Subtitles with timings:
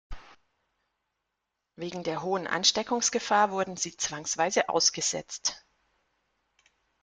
[1.75, 5.63] Wegen der hohen Ansteckungsgefahr wurden sie zwangsweise "ausgesetzt".